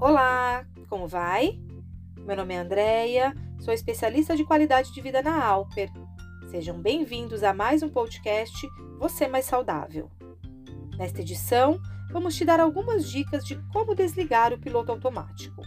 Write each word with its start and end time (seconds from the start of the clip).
Olá, 0.00 0.64
como 0.88 1.06
vai? 1.06 1.60
Meu 2.16 2.34
nome 2.34 2.54
é 2.54 2.58
Andreia, 2.58 3.34
sou 3.58 3.74
especialista 3.74 4.34
de 4.34 4.46
qualidade 4.46 4.94
de 4.94 5.00
vida 5.02 5.20
na 5.20 5.44
Alper. 5.44 5.90
Sejam 6.50 6.80
bem-vindos 6.80 7.42
a 7.42 7.52
mais 7.52 7.82
um 7.82 7.88
podcast 7.90 8.66
Você 8.98 9.28
Mais 9.28 9.44
Saudável. 9.44 10.10
Nesta 10.96 11.20
edição, 11.20 11.78
vamos 12.10 12.34
te 12.34 12.46
dar 12.46 12.60
algumas 12.60 13.10
dicas 13.10 13.44
de 13.44 13.56
como 13.74 13.94
desligar 13.94 14.54
o 14.54 14.58
piloto 14.58 14.90
automático. 14.90 15.60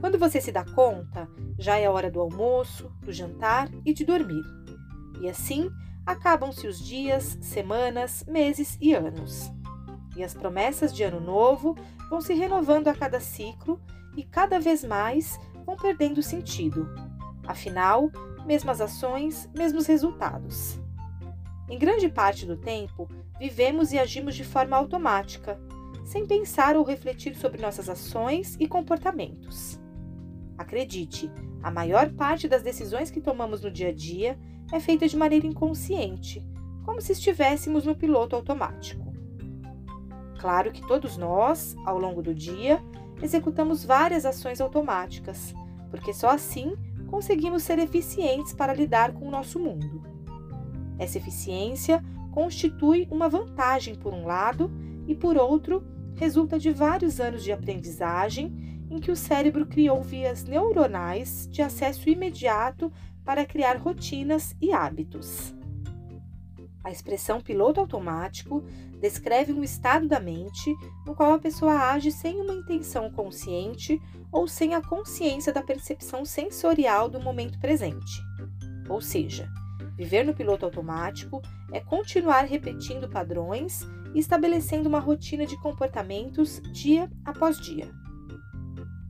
Quando 0.00 0.18
você 0.18 0.40
se 0.40 0.50
dá 0.50 0.64
conta, 0.64 1.28
já 1.56 1.76
é 1.78 1.88
hora 1.88 2.10
do 2.10 2.20
almoço, 2.20 2.90
do 3.00 3.12
jantar 3.12 3.70
e 3.86 3.94
de 3.94 4.04
dormir. 4.04 4.42
E 5.20 5.28
assim, 5.28 5.70
acabam-se 6.04 6.66
os 6.66 6.84
dias, 6.84 7.38
semanas, 7.40 8.24
meses 8.26 8.76
e 8.80 8.92
anos. 8.92 9.52
E 10.16 10.22
as 10.22 10.34
promessas 10.34 10.94
de 10.94 11.02
ano 11.02 11.20
novo 11.20 11.76
vão 12.08 12.20
se 12.20 12.34
renovando 12.34 12.88
a 12.88 12.94
cada 12.94 13.20
ciclo 13.20 13.80
e 14.16 14.22
cada 14.22 14.60
vez 14.60 14.84
mais 14.84 15.38
vão 15.64 15.76
perdendo 15.76 16.22
sentido. 16.22 16.88
Afinal, 17.46 18.10
mesmas 18.46 18.80
ações, 18.80 19.48
mesmos 19.54 19.86
resultados. 19.86 20.78
Em 21.68 21.78
grande 21.78 22.08
parte 22.08 22.46
do 22.46 22.56
tempo, 22.56 23.08
vivemos 23.38 23.92
e 23.92 23.98
agimos 23.98 24.34
de 24.34 24.44
forma 24.44 24.76
automática, 24.76 25.58
sem 26.04 26.26
pensar 26.26 26.76
ou 26.76 26.84
refletir 26.84 27.34
sobre 27.34 27.60
nossas 27.60 27.88
ações 27.88 28.56
e 28.60 28.68
comportamentos. 28.68 29.80
Acredite, 30.56 31.30
a 31.62 31.70
maior 31.70 32.12
parte 32.12 32.46
das 32.46 32.62
decisões 32.62 33.10
que 33.10 33.20
tomamos 33.20 33.62
no 33.62 33.70
dia 33.70 33.88
a 33.88 33.92
dia 33.92 34.38
é 34.72 34.78
feita 34.78 35.08
de 35.08 35.16
maneira 35.16 35.46
inconsciente, 35.46 36.46
como 36.84 37.00
se 37.00 37.12
estivéssemos 37.12 37.84
no 37.86 37.96
piloto 37.96 38.36
automático. 38.36 39.03
Claro 40.44 40.72
que 40.72 40.86
todos 40.86 41.16
nós, 41.16 41.74
ao 41.86 41.98
longo 41.98 42.20
do 42.20 42.34
dia, 42.34 42.78
executamos 43.22 43.82
várias 43.82 44.26
ações 44.26 44.60
automáticas, 44.60 45.54
porque 45.90 46.12
só 46.12 46.28
assim 46.28 46.76
conseguimos 47.06 47.62
ser 47.62 47.78
eficientes 47.78 48.52
para 48.52 48.74
lidar 48.74 49.14
com 49.14 49.26
o 49.26 49.30
nosso 49.30 49.58
mundo. 49.58 50.02
Essa 50.98 51.16
eficiência 51.16 52.04
constitui 52.30 53.08
uma 53.10 53.26
vantagem 53.26 53.94
por 53.94 54.12
um 54.12 54.26
lado 54.26 54.70
e 55.06 55.14
por 55.14 55.38
outro 55.38 55.82
resulta 56.14 56.58
de 56.58 56.70
vários 56.70 57.20
anos 57.20 57.42
de 57.42 57.50
aprendizagem 57.50 58.84
em 58.90 59.00
que 59.00 59.10
o 59.10 59.16
cérebro 59.16 59.64
criou 59.64 60.02
vias 60.02 60.44
neuronais 60.44 61.48
de 61.50 61.62
acesso 61.62 62.06
imediato 62.10 62.92
para 63.24 63.46
criar 63.46 63.78
rotinas 63.78 64.54
e 64.60 64.74
hábitos. 64.74 65.54
A 66.84 66.90
expressão 66.90 67.40
piloto 67.40 67.80
automático 67.80 68.62
descreve 69.00 69.52
um 69.52 69.64
estado 69.64 70.06
da 70.06 70.20
mente 70.20 70.76
no 71.06 71.14
qual 71.14 71.32
a 71.32 71.38
pessoa 71.38 71.72
age 71.72 72.12
sem 72.12 72.38
uma 72.40 72.52
intenção 72.52 73.10
consciente 73.10 73.98
ou 74.30 74.46
sem 74.46 74.74
a 74.74 74.82
consciência 74.82 75.50
da 75.50 75.62
percepção 75.62 76.26
sensorial 76.26 77.08
do 77.08 77.18
momento 77.18 77.58
presente. 77.58 78.22
Ou 78.88 79.00
seja, 79.00 79.48
viver 79.96 80.24
no 80.24 80.34
piloto 80.34 80.66
automático 80.66 81.40
é 81.72 81.80
continuar 81.80 82.42
repetindo 82.42 83.08
padrões 83.08 83.80
e 84.14 84.18
estabelecendo 84.18 84.86
uma 84.86 85.00
rotina 85.00 85.46
de 85.46 85.56
comportamentos 85.62 86.60
dia 86.70 87.10
após 87.24 87.58
dia. 87.58 87.90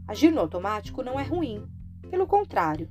Agir 0.07 0.31
no 0.31 0.41
automático 0.41 1.03
não 1.03 1.19
é 1.19 1.25
ruim, 1.25 1.67
pelo 2.09 2.27
contrário, 2.27 2.89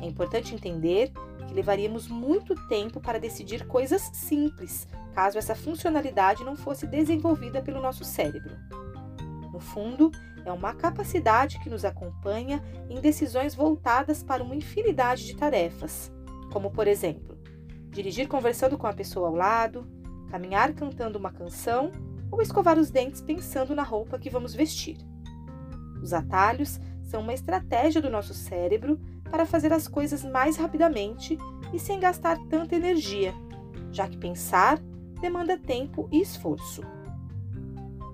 é 0.00 0.06
importante 0.06 0.54
entender 0.54 1.12
que 1.46 1.54
levaríamos 1.54 2.08
muito 2.08 2.54
tempo 2.68 3.00
para 3.00 3.20
decidir 3.20 3.66
coisas 3.66 4.02
simples, 4.12 4.86
caso 5.14 5.38
essa 5.38 5.54
funcionalidade 5.54 6.44
não 6.44 6.56
fosse 6.56 6.86
desenvolvida 6.86 7.62
pelo 7.62 7.80
nosso 7.80 8.04
cérebro. 8.04 8.56
No 9.52 9.60
fundo, 9.60 10.10
é 10.44 10.52
uma 10.52 10.74
capacidade 10.74 11.58
que 11.60 11.70
nos 11.70 11.84
acompanha 11.84 12.62
em 12.88 13.00
decisões 13.00 13.54
voltadas 13.54 14.22
para 14.22 14.42
uma 14.42 14.54
infinidade 14.54 15.26
de 15.26 15.34
tarefas, 15.34 16.12
como, 16.52 16.70
por 16.70 16.86
exemplo, 16.86 17.36
dirigir 17.90 18.28
conversando 18.28 18.76
com 18.76 18.86
a 18.86 18.92
pessoa 18.92 19.28
ao 19.28 19.34
lado, 19.34 19.86
caminhar 20.30 20.72
cantando 20.74 21.18
uma 21.18 21.32
canção 21.32 21.90
ou 22.30 22.42
escovar 22.42 22.78
os 22.78 22.90
dentes 22.90 23.20
pensando 23.20 23.74
na 23.74 23.82
roupa 23.82 24.18
que 24.18 24.30
vamos 24.30 24.54
vestir. 24.54 24.98
Os 26.02 26.12
atalhos 26.12 26.78
são 27.06 27.22
uma 27.22 27.32
estratégia 27.32 28.02
do 28.02 28.10
nosso 28.10 28.34
cérebro 28.34 29.00
para 29.30 29.46
fazer 29.46 29.72
as 29.72 29.88
coisas 29.88 30.22
mais 30.24 30.56
rapidamente 30.56 31.38
e 31.72 31.78
sem 31.78 31.98
gastar 31.98 32.36
tanta 32.48 32.76
energia, 32.76 33.32
já 33.90 34.06
que 34.06 34.18
pensar 34.18 34.78
demanda 35.20 35.56
tempo 35.56 36.08
e 36.12 36.20
esforço. 36.20 36.82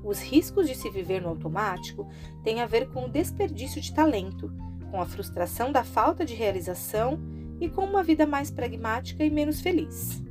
Os 0.05 0.21
riscos 0.21 0.69
de 0.69 0.75
se 0.75 0.91
viver 0.91 1.23
no 1.23 1.29
automático 1.29 2.09
têm 2.43 2.61
a 2.61 2.67
ver 2.67 2.89
com 2.91 3.05
o 3.05 3.09
desperdício 3.09 3.81
de 3.81 3.95
talento, 3.95 4.53
com 4.91 5.01
a 5.01 5.07
frustração 5.07 5.73
da 5.73 5.85
falta 5.85 6.25
de 6.25 6.35
realização 6.35 7.19
e 7.61 7.69
com 7.69 7.85
uma 7.85 8.03
vida 8.03 8.27
mais 8.27 8.51
pragmática 8.51 9.25
e 9.25 9.31
menos 9.31 9.61
feliz. 9.61 10.23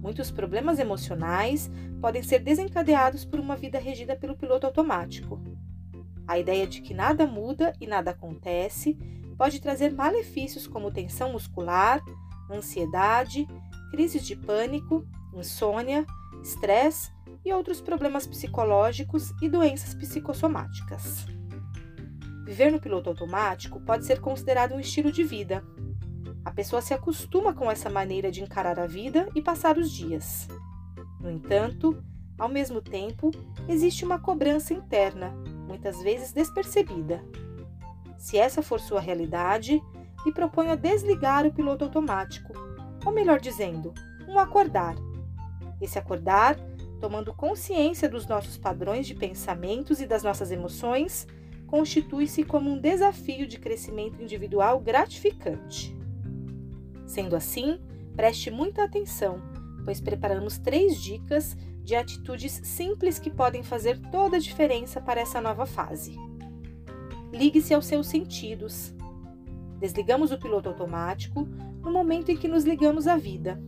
Muitos 0.00 0.30
problemas 0.30 0.78
emocionais 0.78 1.70
podem 1.98 2.22
ser 2.22 2.40
desencadeados 2.40 3.24
por 3.24 3.40
uma 3.40 3.56
vida 3.56 3.78
regida 3.78 4.14
pelo 4.14 4.36
piloto 4.36 4.66
automático. 4.66 5.40
A 6.26 6.38
ideia 6.38 6.66
de 6.66 6.80
que 6.80 6.94
nada 6.94 7.26
muda 7.26 7.72
e 7.80 7.86
nada 7.86 8.12
acontece 8.12 8.96
pode 9.36 9.60
trazer 9.60 9.92
malefícios 9.92 10.66
como 10.66 10.90
tensão 10.90 11.32
muscular, 11.32 12.00
ansiedade, 12.50 13.46
crises 13.90 14.26
de 14.26 14.36
pânico, 14.36 15.06
insônia, 15.34 16.06
estresse 16.42 17.12
e 17.44 17.52
outros 17.52 17.80
problemas 17.80 18.26
psicológicos 18.26 19.32
e 19.42 19.48
doenças 19.48 19.94
psicossomáticas. 19.94 21.26
Viver 22.44 22.70
no 22.70 22.80
piloto 22.80 23.08
automático 23.08 23.80
pode 23.80 24.04
ser 24.04 24.20
considerado 24.20 24.74
um 24.74 24.80
estilo 24.80 25.10
de 25.10 25.24
vida. 25.24 25.64
A 26.44 26.50
pessoa 26.50 26.82
se 26.82 26.92
acostuma 26.92 27.54
com 27.54 27.70
essa 27.70 27.88
maneira 27.88 28.30
de 28.30 28.42
encarar 28.42 28.78
a 28.78 28.86
vida 28.86 29.28
e 29.34 29.40
passar 29.40 29.78
os 29.78 29.90
dias. 29.90 30.46
No 31.18 31.30
entanto, 31.30 32.02
ao 32.38 32.48
mesmo 32.48 32.82
tempo, 32.82 33.30
existe 33.66 34.04
uma 34.04 34.18
cobrança 34.18 34.74
interna, 34.74 35.32
muitas 35.66 36.02
vezes 36.02 36.32
despercebida, 36.32 37.22
se 38.24 38.38
essa 38.38 38.62
for 38.62 38.80
sua 38.80 39.00
realidade, 39.00 39.82
lhe 40.24 40.32
proponho 40.32 40.72
a 40.72 40.76
desligar 40.76 41.46
o 41.46 41.52
piloto 41.52 41.84
automático, 41.84 42.54
ou 43.04 43.12
melhor 43.12 43.38
dizendo, 43.38 43.92
um 44.26 44.38
acordar. 44.38 44.94
Esse 45.78 45.98
acordar, 45.98 46.56
tomando 47.00 47.34
consciência 47.34 48.08
dos 48.08 48.26
nossos 48.26 48.56
padrões 48.56 49.06
de 49.06 49.14
pensamentos 49.14 50.00
e 50.00 50.06
das 50.06 50.22
nossas 50.22 50.50
emoções, 50.50 51.26
constitui-se 51.66 52.44
como 52.44 52.70
um 52.70 52.80
desafio 52.80 53.46
de 53.46 53.58
crescimento 53.58 54.22
individual 54.22 54.80
gratificante. 54.80 55.94
Sendo 57.06 57.36
assim, 57.36 57.78
preste 58.16 58.50
muita 58.50 58.84
atenção, 58.84 59.42
pois 59.84 60.00
preparamos 60.00 60.56
três 60.56 60.98
dicas 60.98 61.54
de 61.84 61.94
atitudes 61.94 62.60
simples 62.64 63.18
que 63.18 63.30
podem 63.30 63.62
fazer 63.62 64.00
toda 64.10 64.38
a 64.38 64.40
diferença 64.40 65.00
para 65.00 65.20
essa 65.20 65.40
nova 65.40 65.66
fase 65.66 66.18
ligue-se 67.34 67.74
aos 67.74 67.86
seus 67.86 68.06
sentidos. 68.06 68.94
Desligamos 69.80 70.30
o 70.30 70.38
piloto 70.38 70.68
automático 70.68 71.46
no 71.82 71.92
momento 71.92 72.30
em 72.30 72.36
que 72.36 72.48
nos 72.48 72.64
ligamos 72.64 73.06
à 73.06 73.16
vida. 73.16 73.60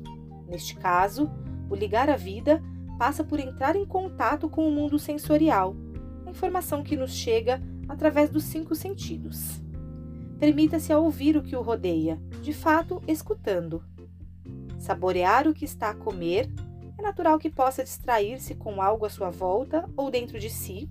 Neste 0.48 0.76
caso, 0.76 1.28
o 1.68 1.74
ligar 1.74 2.08
à 2.08 2.16
vida 2.16 2.62
passa 2.96 3.24
por 3.24 3.40
entrar 3.40 3.76
em 3.76 3.84
contato 3.84 4.48
com 4.48 4.66
o 4.66 4.72
mundo 4.72 4.98
sensorial, 4.98 5.76
a 6.24 6.30
informação 6.30 6.82
que 6.82 6.96
nos 6.96 7.12
chega 7.12 7.60
através 7.88 8.30
dos 8.30 8.44
cinco 8.44 8.74
sentidos. 8.74 9.60
Permita-se 10.38 10.92
a 10.92 10.98
ouvir 10.98 11.36
o 11.36 11.42
que 11.42 11.56
o 11.56 11.62
rodeia, 11.62 12.20
de 12.42 12.52
fato, 12.52 13.02
escutando. 13.06 13.82
Saborear 14.78 15.48
o 15.48 15.54
que 15.54 15.64
está 15.64 15.90
a 15.90 15.94
comer 15.94 16.48
é 16.98 17.02
natural 17.02 17.38
que 17.38 17.50
possa 17.50 17.84
distrair-se 17.84 18.54
com 18.54 18.80
algo 18.80 19.04
à 19.04 19.10
sua 19.10 19.30
volta 19.30 19.88
ou 19.96 20.10
dentro 20.10 20.38
de 20.38 20.50
si, 20.50 20.88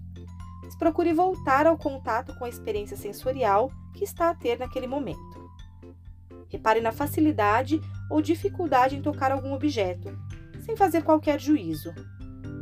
procure 0.76 1.14
voltar 1.14 1.66
ao 1.66 1.78
contato 1.78 2.36
com 2.38 2.46
a 2.46 2.50
experiência 2.50 2.98
sensorial 2.98 3.72
que 3.94 4.04
está 4.04 4.30
a 4.30 4.36
ter 4.36 4.60
naquele 4.60 4.88
momento. 4.88 5.46
Repare 6.50 6.82
na 6.82 6.92
facilidade 6.92 7.82
ou 8.10 8.22
dificuldade 8.22 8.96
em 8.96 9.02
tocar 9.02 9.32
algum 9.32 9.54
objeto, 9.54 10.18
sem 10.64 10.76
fazer 10.76 11.04
qualquer 11.04 11.40
juízo, 11.40 11.94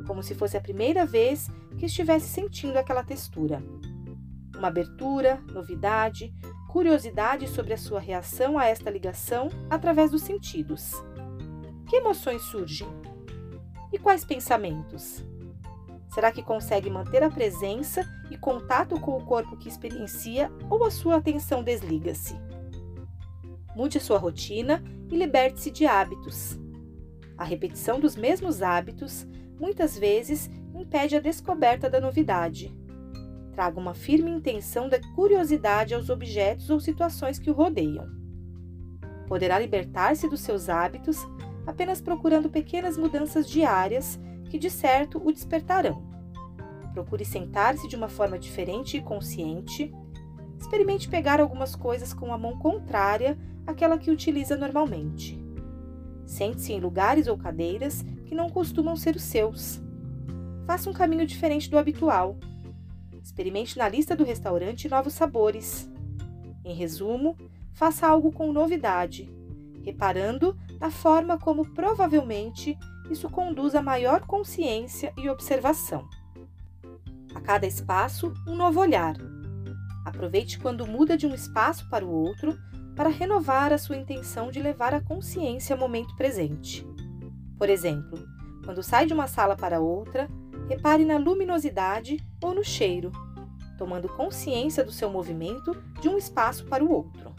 como 0.08 0.24
se 0.24 0.36
fosse 0.36 0.58
a 0.58 0.62
primeira 0.62 1.06
vez 1.06 1.50
que 1.78 1.86
estivesse 1.86 2.28
sentindo 2.28 2.78
aquela 2.78 3.04
textura. 3.04 3.62
Uma 4.56 4.68
abertura, 4.68 5.42
novidade, 5.52 6.34
curiosidade 6.70 7.48
sobre 7.48 7.74
a 7.74 7.78
sua 7.78 8.00
reação 8.00 8.58
a 8.58 8.66
esta 8.66 8.90
ligação 8.90 9.50
através 9.70 10.12
dos 10.12 10.22
sentidos. 10.22 10.94
Que 11.90 11.98
emoções 11.98 12.42
surgem? 12.44 12.88
E 13.94 14.00
quais 14.00 14.26
pensamentos? 14.26 15.24
Será 16.12 16.32
que 16.32 16.42
consegue 16.42 16.90
manter 16.90 17.22
a 17.22 17.30
presença 17.30 18.04
e 18.32 18.36
contato 18.36 19.00
com 19.00 19.16
o 19.16 19.24
corpo 19.24 19.56
que 19.56 19.70
experiencia 19.70 20.52
ou 20.68 20.84
a 20.84 20.90
sua 20.90 21.18
atenção 21.18 21.64
desliga-se? 21.64 22.36
Mude 23.76 24.00
a 24.00 24.02
sua 24.02 24.18
rotina 24.18 24.84
e 25.12 25.16
liberte-se 25.16 25.70
de 25.70 25.86
hábitos. 25.86 26.60
A 27.38 27.44
repetição 27.44 28.00
dos 28.00 28.16
mesmos 28.16 28.64
hábitos 28.64 29.28
muitas 29.60 29.96
vezes 29.96 30.50
impede 30.74 31.16
a 31.16 31.20
descoberta 31.20 31.88
da 31.88 32.02
novidade. 32.02 32.76
Traga 33.52 33.80
uma 33.80 33.94
firme 33.94 34.32
intenção 34.32 34.90
da 34.90 35.00
curiosidade 35.14 35.94
aos 35.94 36.10
objetos 36.10 36.72
ou 36.72 36.80
situações 36.80 37.38
que 37.38 37.52
o 37.52 37.54
rodeiam. 37.54 38.08
Poderá 39.28 39.60
libertar-se 39.60 40.28
dos 40.28 40.42
seus 40.42 40.68
hábitos 40.68 41.18
apenas 41.66 42.02
procurando 42.02 42.50
pequenas 42.50 42.98
mudanças 42.98 43.50
diárias 43.50 44.20
que, 44.50 44.58
de 44.58 44.70
certo, 44.70 45.22
o 45.24 45.32
despertarão. 45.32 46.04
Procure 46.94 47.26
sentar-se 47.26 47.88
de 47.88 47.96
uma 47.96 48.08
forma 48.08 48.38
diferente 48.38 48.98
e 48.98 49.02
consciente. 49.02 49.92
Experimente 50.60 51.10
pegar 51.10 51.40
algumas 51.40 51.76
coisas 51.76 52.14
com 52.14 52.32
a 52.32 52.38
mão 52.38 52.58
contrária 52.60 53.38
àquela 53.66 53.98
que 53.98 54.12
utiliza 54.12 54.56
normalmente. 54.56 55.44
Sente-se 56.26 56.74
em 56.74 56.80
lugares 56.80 57.28
ou 57.28 57.38
cadeiras 57.38 58.04
que 58.26 58.36
não 58.36 58.50
costumam 58.50 58.96
ser 58.96 59.16
os 59.16 59.24
seus. 59.24 59.82
Faça 60.66 60.90
um 60.90 60.94
caminho 60.94 61.26
diferente 61.26 61.70
do 61.70 61.78
habitual. 61.78 62.38
Experimente 63.22 63.78
na 63.78 63.90
lista 63.90 64.16
do 64.16 64.24
restaurante 64.24 64.88
novos 64.88 65.14
sabores. 65.14 65.90
Em 66.64 66.74
resumo, 66.74 67.36
faça 67.74 68.08
algo 68.08 68.32
com 68.32 68.54
novidade, 68.54 69.30
reparando 69.84 70.58
na 70.84 70.92
forma 70.92 71.38
como 71.38 71.64
provavelmente 71.64 72.78
isso 73.10 73.30
conduz 73.30 73.74
a 73.74 73.82
maior 73.82 74.28
consciência 74.28 75.14
e 75.16 75.30
observação. 75.30 76.10
A 77.34 77.40
cada 77.40 77.66
espaço, 77.66 78.34
um 78.46 78.54
novo 78.54 78.82
olhar. 78.82 79.16
Aproveite 80.04 80.60
quando 80.60 80.86
muda 80.86 81.16
de 81.16 81.26
um 81.26 81.34
espaço 81.34 81.90
para 81.90 82.06
o 82.06 82.12
outro 82.12 82.60
para 82.98 83.08
renovar 83.08 83.72
a 83.72 83.78
sua 83.78 83.96
intenção 83.96 84.52
de 84.52 84.62
levar 84.62 84.94
a 84.94 85.00
consciência 85.00 85.74
ao 85.74 85.80
momento 85.80 86.18
presente. 86.18 86.86
Por 87.58 87.70
exemplo, 87.70 88.20
quando 88.66 88.84
sai 88.84 89.06
de 89.06 89.14
uma 89.14 89.28
sala 89.28 89.56
para 89.56 89.80
outra, 89.80 90.28
repare 90.68 91.06
na 91.06 91.18
luminosidade 91.18 92.18
ou 92.44 92.54
no 92.54 92.64
cheiro, 92.64 93.10
tomando 93.78 94.10
consciência 94.10 94.84
do 94.84 94.92
seu 94.92 95.10
movimento 95.10 95.82
de 96.02 96.10
um 96.10 96.18
espaço 96.18 96.66
para 96.66 96.84
o 96.84 96.92
outro. 96.92 97.34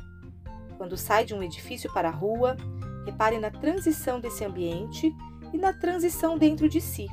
Quando 0.79 0.96
sai 0.96 1.25
de 1.25 1.35
um 1.35 1.43
edifício 1.43 1.93
para 1.93 2.08
a 2.08 2.12
rua, 2.12 2.56
repare 3.05 3.39
na 3.39 3.51
transição 3.51 4.21
desse 4.21 4.45
ambiente 4.45 5.15
e 5.53 5.59
na 5.59 5.73
transição 5.73 6.39
dentro 6.39 6.69
de 6.69 6.81
si. 6.81 7.06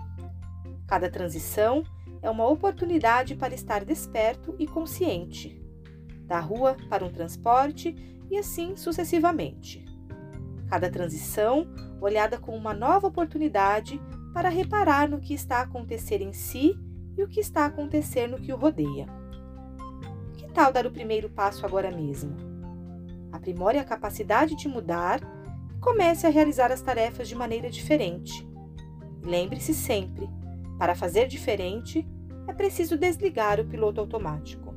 Cada 0.88 1.10
transição 1.10 1.84
é 2.22 2.30
uma 2.30 2.48
oportunidade 2.48 3.36
para 3.36 3.54
estar 3.54 3.84
desperto 3.84 4.56
e 4.60 4.68
consciente. 4.68 5.60
Da 6.26 6.40
rua 6.40 6.78
para 6.90 7.06
um 7.06 7.12
transporte 7.12 7.96
e 8.30 8.38
assim 8.38 8.76
sucessivamente. 8.76 9.86
Cada 10.70 10.90
transição 10.90 11.68
olhada 12.00 12.38
com 12.38 12.56
uma 12.56 12.74
nova 12.74 13.08
oportunidade 13.08 14.02
para 14.34 14.50
reparar 14.50 15.10
no 15.10 15.20
que 15.20 15.34
está 15.34 15.58
a 15.58 15.64
acontecer 15.64 16.22
em 16.22 16.32
si 16.32 16.78
e 17.18 17.24
o 17.24 17.28
que 17.28 17.40
está 17.40 17.64
a 17.64 17.68
acontecer 17.68 18.28
no 18.28 18.40
que 18.40 18.54
o 18.54 18.58
rodeia. 18.58 19.06
Que 20.38 20.48
tal 20.52 20.72
dar 20.72 20.88
o 20.88 20.92
primeiro 20.92 21.30
passo 21.30 21.66
agora 21.66 21.92
mesmo? 21.92 22.36
Aprimore 23.32 23.78
a 23.78 23.84
capacidade 23.84 24.56
de 24.56 24.68
mudar 24.68 25.20
comece 25.82 26.28
a 26.28 26.30
realizar 26.30 26.72
as 26.72 26.82
tarefas 26.82 27.28
de 27.28 27.36
maneira 27.36 27.70
diferente. 27.70 28.48
Lembre-se 29.24 29.74
sempre: 29.74 30.30
para 30.78 30.96
fazer 30.96 31.28
diferente, 31.28 32.08
é 32.48 32.54
preciso 32.54 32.98
desligar 32.98 33.60
o 33.60 33.66
piloto 33.66 34.00
automático. 34.00 34.74